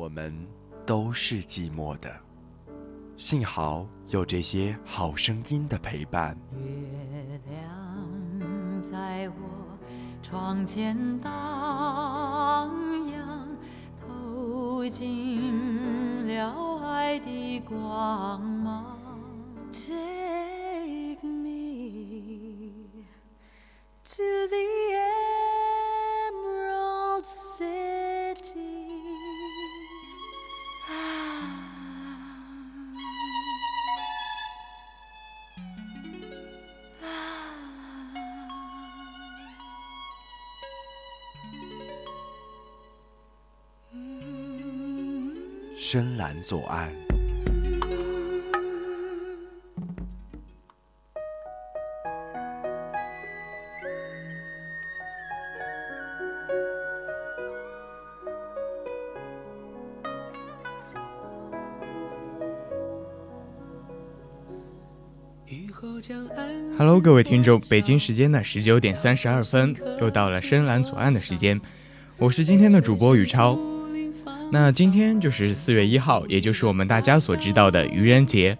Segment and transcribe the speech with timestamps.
[0.00, 0.34] 我们
[0.86, 2.10] 都是寂寞的，
[3.18, 6.34] 幸好有这些好声音的陪伴。
[6.56, 9.76] 月亮在我
[10.22, 11.30] 窗前荡
[13.12, 13.48] 漾，
[14.00, 15.52] 透进
[16.26, 18.96] 了爱的光芒。
[19.70, 19.92] Take
[21.22, 21.44] me
[24.02, 24.16] to
[24.48, 24.56] the
[24.96, 25.29] end.
[45.92, 46.88] 深蓝左岸。
[66.78, 71.60] Hello，各位听众，北京时间的十九点三十二分，又到了深蓝左岸的时间，
[72.16, 73.58] 我是今天的主播宇超。
[74.52, 78.58] 那今天就是四月一号，也就是我们大家所知道的愚人节。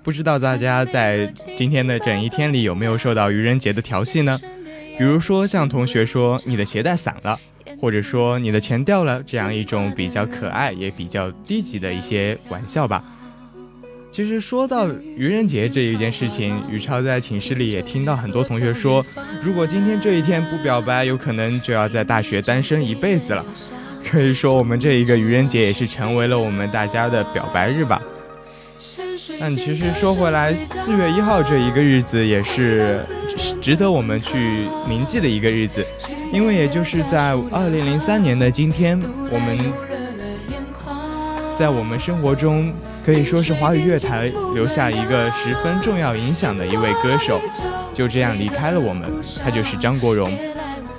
[0.00, 1.26] 不知道大家在
[1.56, 4.38] 今天的整一天里有没有受到愚人节的调戏呢？
[4.96, 7.38] 比如说像同学说你的鞋带散了，
[7.80, 13.02] 或者说你的钱掉了，这样一种比较可爱也比较低级的一些玩笑吧。
[14.12, 19.04] 其实说到愚人节这一件事情，宇超在寝室里也听到很多同学说，
[19.42, 23.44] 如果今天这一天不表白，有可能就要在大学单身一辈子了。
[24.12, 27.98] 可以说，我们这一个愚人节也是成为了我们大家的表白日吧。
[29.40, 33.00] 但其实说回来，四月一号这一个日子也是
[33.58, 35.82] 值得我们去铭记的一个日子，
[36.30, 39.58] 因为也就是在二零零三年的今天，我们，
[41.56, 42.70] 在我们生活中
[43.06, 47.40] 可以说是华语乐坛留下一个十分重要影响的一位歌手，
[47.94, 49.10] 就这样离开了我们，
[49.42, 50.30] 他就是张国荣。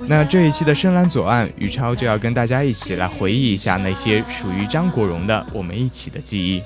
[0.08, 6.62] 那这一期的深蓝左岸，于超就要跟大家一起来回忆一下那些属于张国荣的我们一起的记忆。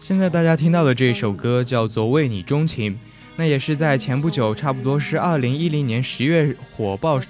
[0.00, 2.92] 现在大家听到的这一首歌叫做《为你钟情》，
[3.36, 7.20] 那也是在前不久，差不多是二零一零年十月火爆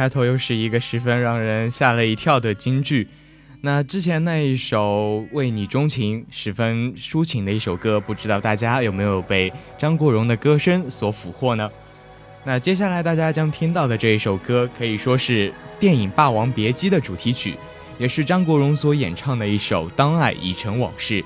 [0.00, 3.06] 开头又是一个十分让人吓了一跳的金句。
[3.60, 11.70] 那之前那一首《为你钟情》十分抒情的一首歌，不知道大家有没有被张国荣的歌声所俘获呢？
[12.44, 17.54] 那接下来大家将听到的这一首歌，可以说是电影《霸王别姬》的主题曲，
[17.98, 21.20] 也是张国荣所演唱的一首《当爱已成往事》。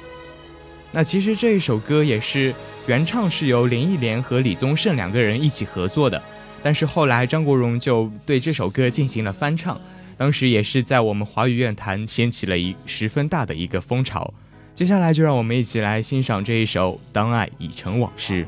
[0.90, 2.52] 那其实这一首歌也是
[2.88, 6.20] 原唱是由林忆莲和李宗盛两个人一起合作的。
[6.64, 9.78] 但是后来，张国荣就对这首歌进行了翻唱，
[10.16, 14.32] 当时也是在我们华语乐坛掀起了一十分大的一个风潮。
[14.74, 18.46] 接下来，就让我们一起来欣赏这一首《当爱已成往事》。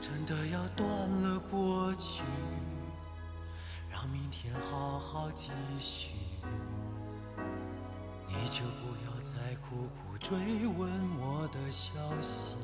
[0.00, 2.22] 真的的要要断了过去，
[3.92, 6.08] 让明天好好继续。
[8.26, 10.30] 你就不再苦苦追
[10.78, 10.88] 问
[11.20, 11.90] 我消
[12.22, 12.63] 息。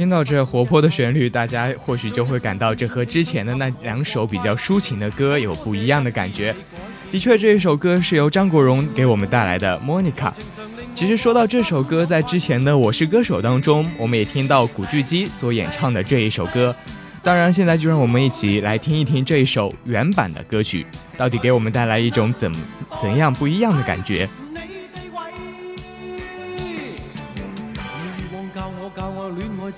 [0.00, 6.56] 听到这活泼的旋律，大家或许就会感到这和之前的那两首比较抒情的歌有不一样的感觉。
[7.12, 10.32] 的确，这一首歌是由张国荣给我们带来的《Monica》。
[10.94, 16.74] 其实说到这首歌，在之前的《我是歌手》当中，我们也听到古巨基所演唱的这一首歌。
[17.22, 20.86] 当然，现在就让我们一起来听一听这一首原版的歌曲，
[21.18, 22.50] 到底给我们带来一种怎
[22.98, 24.26] 怎样不一样的感觉。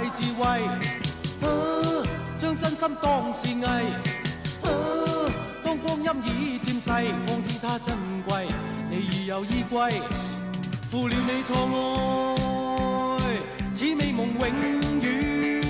[0.00, 0.60] 大智慧，
[2.38, 3.64] 将真心当善意，
[5.64, 6.88] 当光阴已渐逝，
[7.26, 8.46] 方知它珍贵。
[8.88, 9.90] 你已有衣归，
[10.88, 13.38] 负了你错爱，
[13.74, 15.62] 此美梦永远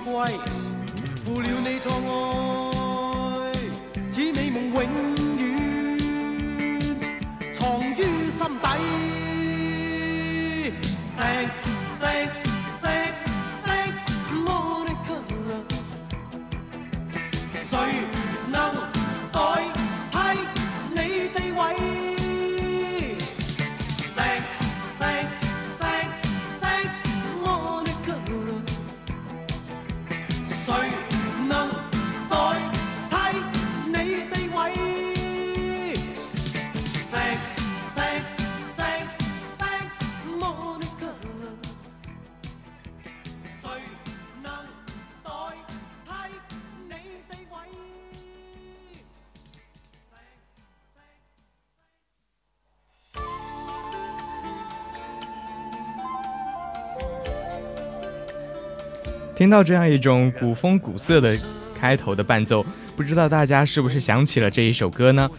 [0.00, 0.12] 亏
[1.24, 2.69] 负了你，错我。
[59.40, 61.34] 听到这样一种古风古色的
[61.74, 62.62] 开头的伴奏，
[62.94, 65.30] 不知道大家是不是想起了这一首歌呢？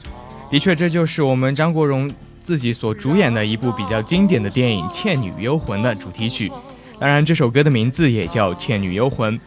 [0.49, 2.11] 的确，这就是我们张国荣
[2.43, 6.51] 自己所主演的一部比较经典的电影《倩女幽魂》的主题曲。
[6.99, 9.37] 当然，这首歌的名字也叫《倩女幽魂》。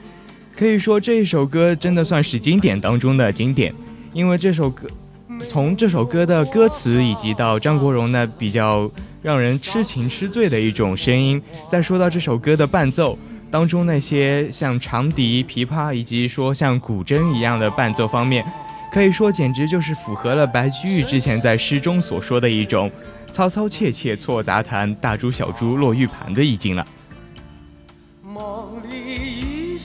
[0.57, 3.75] 可以说，这一首歌真的算是经典当中的经典，
[4.13, 4.87] 因为这首歌，
[5.49, 8.89] 从这首歌的歌词，以及到张国荣的比较
[9.21, 13.19] 让人痴情痴醉的一种声音，再说到这首歌的伴奏。
[13.55, 18.45] 当中那些像长笛、琵琶，以及说像古筝一样的伴奏方面，
[18.93, 22.91] 可以说简直就是符合了白居易之前在诗中所说的一种
[23.31, 26.85] “嘈嘈切切错杂弹，大珠小珠落玉盘”的意境了。
[28.25, 29.77] 梦里依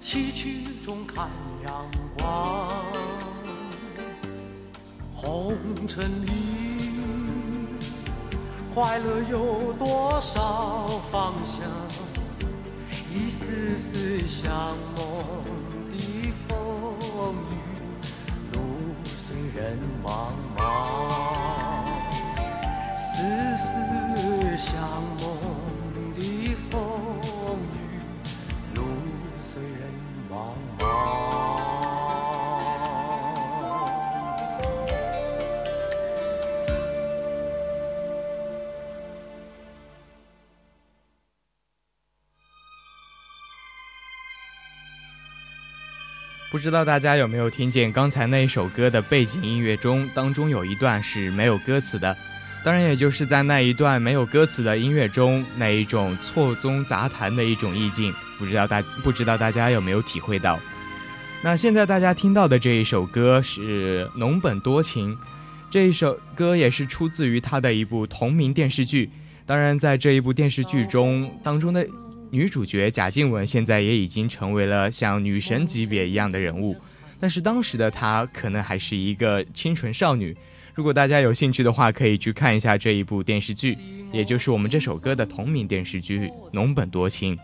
[0.00, 1.28] 崎岖中看
[1.66, 1.84] 阳
[2.16, 2.72] 光，
[5.14, 5.54] 红
[5.86, 6.32] 尘里
[8.74, 10.46] 快乐有多少
[11.12, 11.68] 方向？
[13.14, 14.56] 一丝丝想。
[46.56, 52.16] 不知道大家有没有听见刚才那一首歌的背景音乐中，当中有一段是没有歌词的，
[52.64, 60.58] 当然也就是在那一段没有歌词的音乐中，那一种错综杂谈的一种意境，不知道大不知道大家有没有体会到？
[61.42, 65.12] 那现在大家听到的这一首歌是《侬本多情》，
[65.68, 69.10] 这一首歌也是出自于他的一部同名电视剧，
[69.44, 71.86] 当然在这一部电视剧中当中的。
[72.30, 76.76] 女主角贾静雯现在也已经成为了像女神级别一样的人物，
[77.20, 80.36] 但是当时的她可能还是一个清纯少女。
[80.74, 83.74] 如果大家有兴趣的话，可以去看一下这一部电视剧，
[84.12, 86.20] 也就是我们这首歌的同名电视剧
[86.52, 87.36] 《浓本多情》。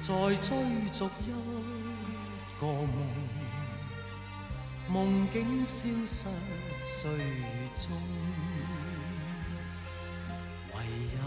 [0.00, 0.56] 在追
[0.92, 3.13] 逐一个梦。
[4.94, 6.28] 梦境消失
[6.78, 7.90] 岁月中，
[10.70, 10.78] 唯
[11.16, 11.18] 有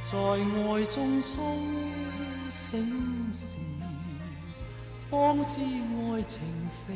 [0.00, 1.42] 在爱中苏
[2.48, 2.70] 醒
[3.32, 3.56] 时，
[5.10, 6.40] 方知爱情
[6.86, 6.94] 非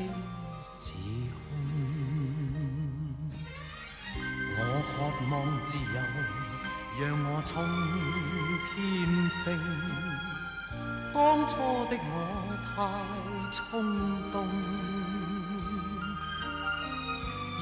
[0.79, 0.93] 自
[1.35, 1.43] 空。
[4.57, 4.59] 我
[4.95, 4.97] 渴
[5.33, 5.33] 望
[5.65, 5.99] 自由，
[7.01, 7.53] 让我冲
[8.71, 8.73] 天
[9.45, 9.47] 飞。
[11.13, 11.51] 当初
[11.91, 12.15] 的我
[12.77, 12.79] 太
[13.53, 13.63] 冲
[14.31, 14.39] 动。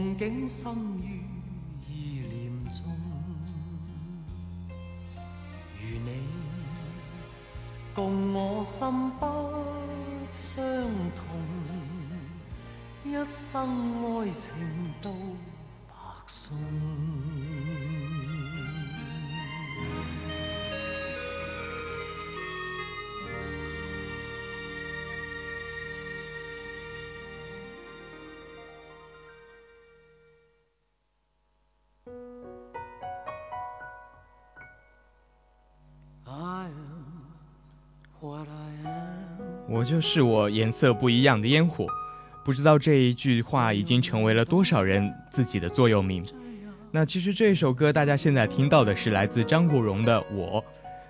[0.00, 0.89] 梦境深。
[8.82, 9.26] 心不
[10.32, 10.62] 相
[11.14, 11.38] 同，
[13.04, 14.52] 一生爱情
[15.02, 15.10] 都
[15.86, 15.94] 白
[16.26, 16.56] 送。
[39.72, 41.86] 我就是我，颜色不一样的烟火。
[42.44, 46.24] 不知道这一句话已经成为了多少人自己的座右铭。
[46.90, 50.60] 那其实这一首歌，大家现在听到的是来自张国荣的《我》。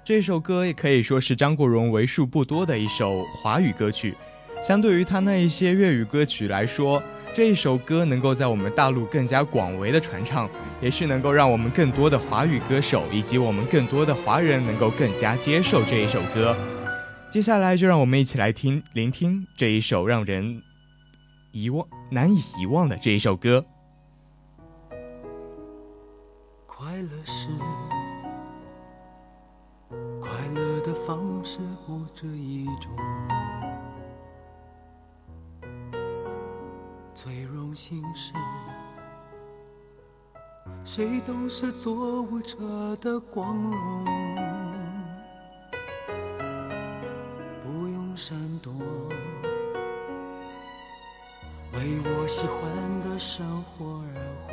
[0.05, 4.15] 这首歌也可以说是张国荣为数不多的一首华语歌曲。
[4.63, 10.47] 相对于他那一些粤语歌曲来说，这一首歌能够在我们大陆更加广为的传唱，
[10.83, 16.55] 也是能够让我们更多的华语歌手以及我们更多的华人能够更加接受这一首歌。
[17.31, 20.61] 接下来就让我们一起来听、聆听这一首让人
[21.53, 23.65] 遗忘、难以遗忘的这一首歌。
[26.67, 27.47] 快乐是
[30.21, 32.91] 快乐的方式，或者一种
[37.15, 38.33] 最荣幸是，
[40.85, 42.59] 谁都是做舞者
[42.97, 44.50] 的光荣。
[48.23, 48.71] 闪躲，
[51.73, 52.61] 为我喜欢
[53.01, 54.13] 的生活而
[54.45, 54.53] 活，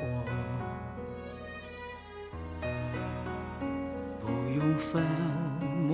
[4.22, 5.04] 不用粉
[5.86, 5.94] 末，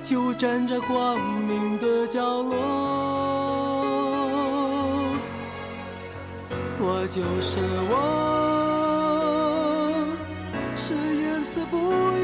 [0.00, 2.54] 就站在光明的角落。
[6.78, 7.58] 我就是
[7.90, 7.94] 我，
[10.74, 12.23] 是颜色不。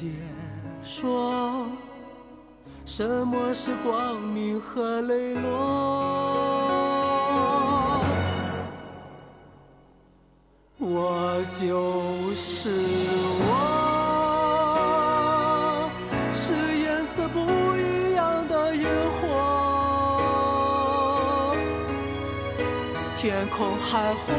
[0.00, 0.06] 解
[0.82, 1.66] 说
[2.86, 6.40] 什么是光明和磊落？
[10.78, 12.70] 我就是
[13.42, 13.54] 我，
[16.32, 16.44] 是
[16.78, 17.40] 颜色不
[17.76, 18.86] 一样的烟
[19.20, 19.26] 火。
[23.18, 24.32] 天空海阔，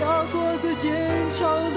[0.00, 0.92] 要做最坚
[1.30, 1.72] 强。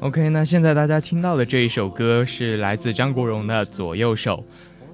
[0.00, 0.28] O.K.
[0.28, 4.36] 那现在大家听到的这一首歌是来自张国荣的《左右手》。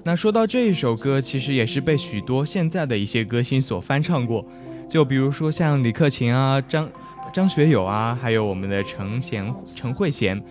[0.03, 4.43] 那说到这一首歌，其实也是被许多现在的一些歌星所翻唱过，
[4.89, 6.89] 就比如说像李克勤啊、张
[7.33, 10.41] 张学友啊，还有我们的陈贤陈慧娴。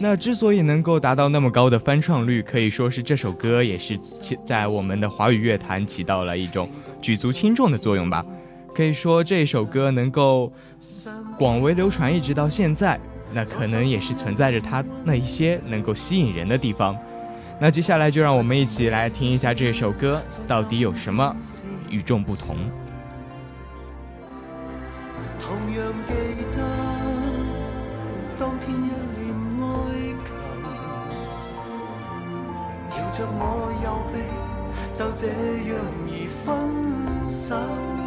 [0.00, 3.98] 那之所以能够达到那么高的翻唱率，可以说是这首歌也是
[4.46, 6.68] 在我们的华语乐坛起到了一种
[7.02, 8.24] 举足轻重的作用吧。
[8.74, 10.52] 可以说这首歌能够。
[11.38, 12.98] 广为流传，一直到现在，
[13.32, 16.98] 那可能也是存在着它那一些能够吸引人的地方。
[17.60, 21.32] 那接下来就让我们一起来听一下这首歌到底有什么
[21.88, 22.56] 与众不同。
[25.38, 25.84] 同一我
[36.08, 36.46] 就分
[38.02, 38.06] 手。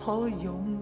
[0.05, 0.76] 可拥？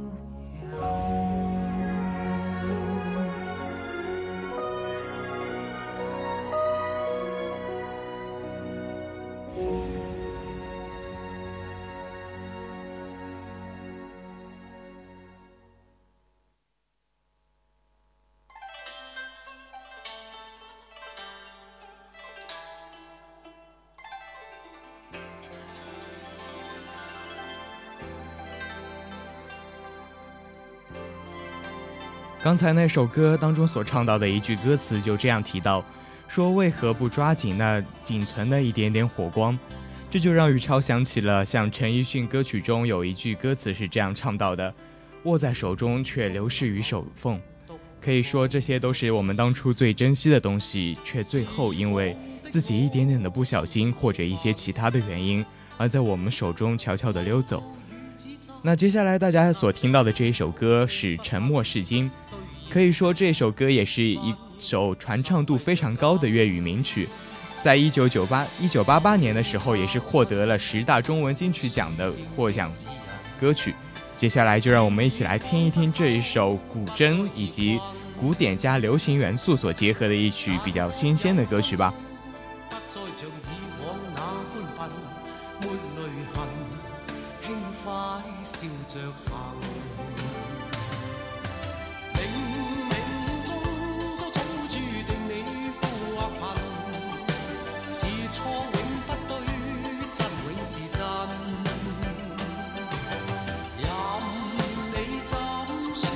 [32.44, 35.82] 刚才那首歌当中所唱到的一句歌词就这样提到，
[36.28, 39.58] 说为何不抓紧那仅存的一点点火光？
[40.10, 44.74] 这就让宇超想起了，像陈奕迅歌曲中有一句歌词是这样唱到的：
[45.22, 47.40] 握在手中却流逝于手缝。
[47.98, 52.14] 可以说，这些都是我们当初最珍惜的东西，却最后因为
[52.50, 55.42] 自己一点点的不小心，或者一些其他的原因，
[55.78, 57.62] 而在我们手中悄悄地溜走。
[58.66, 62.10] 那接下来大家所听到的这一首歌是《沉默是金》，
[62.70, 67.06] 可以说这首歌也是一首传唱度非常高的粤语名曲，
[67.60, 72.72] 在一九九八一九八八年的时候也是获得了十大中文金曲奖的获奖
[73.38, 73.74] 歌曲。
[74.16, 77.78] 接下来就让我们一起来听一听这一首古筝以及
[78.18, 81.92] 古典加流行元素所结合的一曲比较新鲜的歌曲吧。
[88.94, 89.34] 着贫，
[92.14, 93.56] 冥冥中
[94.20, 99.46] 都早注定你富或贫，是错永不对，
[100.12, 101.54] 真永是真。
[103.80, 105.36] 任你怎
[105.96, 106.08] 说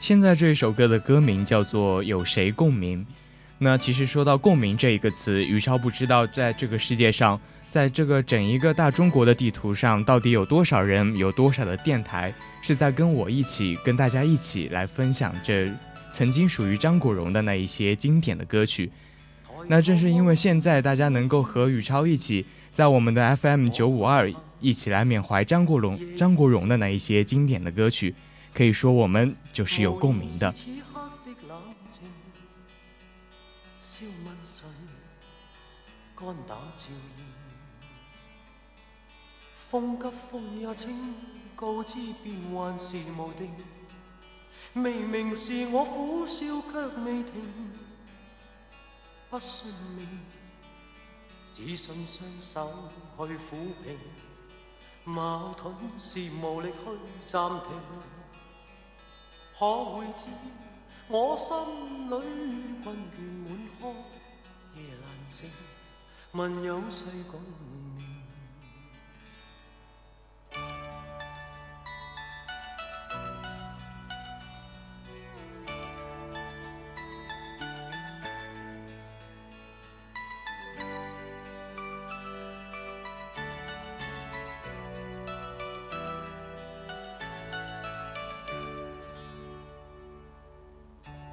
[0.00, 3.04] 现在这首歌的歌名叫做《有谁共鸣》。
[3.64, 15.70] 那其实说到共鸣这一个词，宇超不知道在这个世界上，在这个整一个大中国的地图上，到底有多少人，有多少的电台是在跟我一起，跟大家一起来分享这
[16.12, 18.90] 曾经属于张国荣的那一些经典的歌曲。
[19.68, 28.12] 那正是因为现在大家能够和宇超一起，在我们的 FM 九五二一起来缅怀张国荣，张国荣的那一些经典的歌曲，
[28.52, 30.52] 可以说我们就是有共鸣的。
[36.24, 36.86] 肝胆照
[37.18, 37.24] 映，
[39.68, 41.14] 风急风也清，
[41.56, 43.50] 告知变幻是无定。
[44.72, 47.32] 明明是我苦笑却未停，
[49.30, 50.06] 不信命，
[51.52, 52.70] 只信双手
[53.26, 53.98] 去抚平。
[55.04, 56.86] 矛盾是无力去
[57.24, 57.62] 暂停，
[59.58, 60.26] 可会知
[61.08, 61.56] 我心
[62.06, 63.88] 里困倦满腔，
[64.76, 65.50] 夜难静。
[66.34, 68.08] 问有谁共念？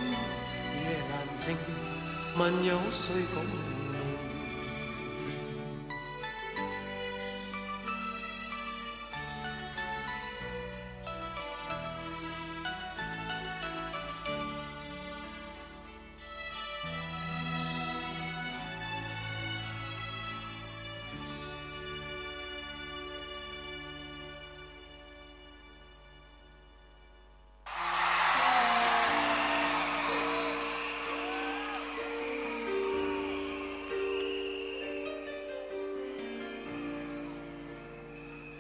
[0.75, 1.92] 夜难静。
[2.35, 3.72] 问有谁共？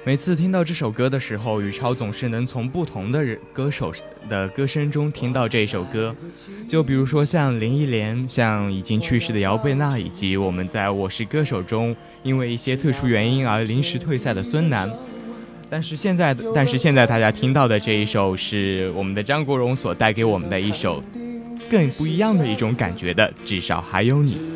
[0.04, 3.94] 每次听到这首歌的时候，宇超总是能从不同的歌手
[4.28, 6.12] 的歌声中听到这一首歌。
[6.68, 11.94] 就比如说像林忆莲，像已经去世的姚贝娜，以及我们在《我是歌手》中
[12.24, 14.90] 因为一些特殊原因而临时退赛的孙楠。
[15.70, 21.00] 但是现在，但是现在大家听到的这一首是我们的张国荣所带给我们的一首
[21.70, 24.51] 更不一样的一种感觉的，至少还有你。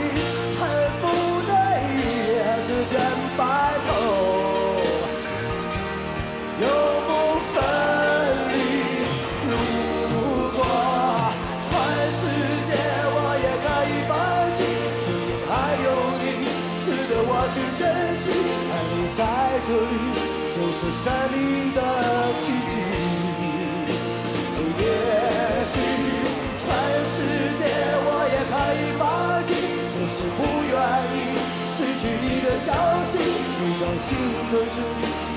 [34.11, 34.19] 心
[34.51, 34.77] 对峙，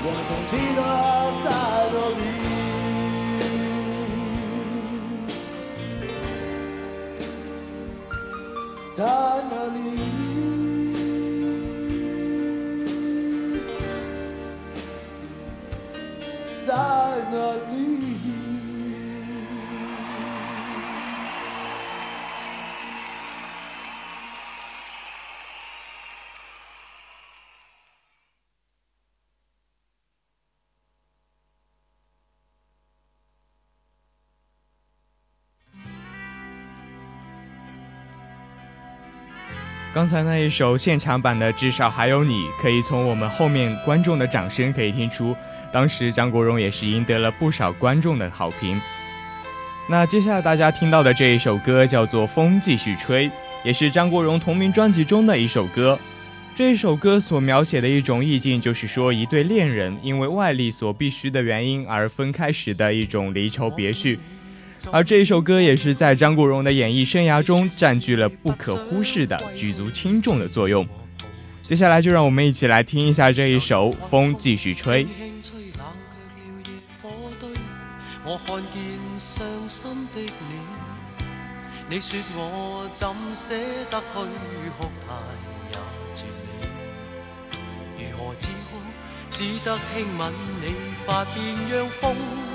[0.03, 0.79] 我总记得
[8.97, 8.99] 在哪里，在
[9.49, 9.75] 哪里？
[40.05, 45.35] 刚才那一首现场版的《至少还有你》，可以从我们后面观众的掌声可以听出，
[45.73, 48.79] 当时张国荣也是赢得了不少观众的好评。
[49.89, 53.27] 那接下来大家听到的这一首歌叫做《风继续吹》，
[53.63, 55.97] 也是张国荣同名专辑中的一首歌。
[56.53, 64.19] 这一首歌所描写的一种意境，就是说一对恋人因为外力所必须的原因而分开时的一种离愁别绪。
[64.91, 70.85] 而这一首歌也是在张国荣的演艺生涯中占据了不可忽视的举足轻重的作用。
[71.63, 75.03] 接下来就让我们一起来听一下这一首《风继续吹》。
[89.65, 89.77] 得
[90.65, 92.54] 你，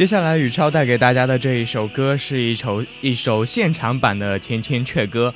[0.00, 5.34] 接下来，宇超带给大家的这一首歌是一首一首现场版的《千千阙歌》。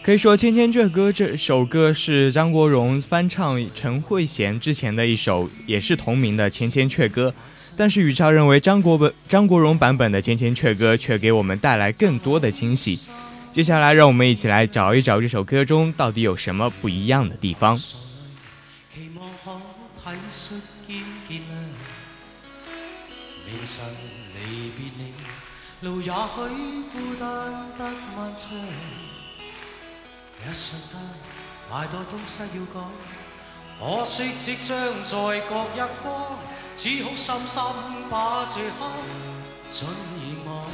[0.00, 7.34] 可以说，《千千阙歌》这首歌是张国荣翻唱陈慧娴之前的一首，也是同名的《千千阙歌》。
[7.76, 12.98] 但是，宇超认为张国本张国荣版本的《千千阙歌》却给我们带来更多的惊喜。
[13.52, 17.78] 接下来，让我们一起来找一找这首歌中到底有什么不一样的地方。
[25.80, 26.22] 路也许
[26.92, 27.30] 孤单
[27.78, 27.84] 得
[28.16, 28.50] 漫长，
[30.42, 31.00] 一瞬间
[31.70, 32.84] 太多东西要讲，
[34.00, 36.36] 可惜即将在各一方，
[36.76, 37.62] 只好深深
[38.10, 38.90] 把这刻
[39.70, 40.66] 尽遗忘。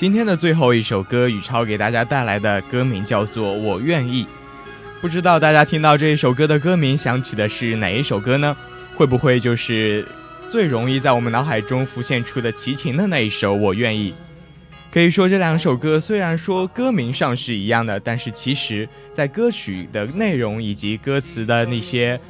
[0.00, 4.22] 今天的最后一首歌，宇超给大家带来的歌名叫做《我愿意》。
[5.00, 8.56] 不知道大家听到这一首歌的歌名，想起的是哪一首歌呢？
[8.94, 10.06] 会不会就是
[10.48, 14.10] 最容易在我们脑海中浮现出的齐秦的那一首《我愿意》？
[14.92, 22.20] 可以说这两首歌虽然说歌名上是一样的，但是其实在歌曲的内容以及歌词的那些，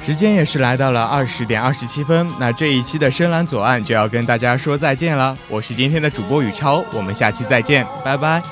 [0.02, 5.36] 时间也是来到了二十点二十七分，那这一期的深蓝左岸就要跟大家说再见了。
[5.48, 8.42] 我是今天的主播宇超，我们下期再见，拜拜。